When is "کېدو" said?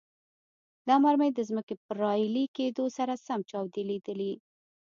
2.57-2.85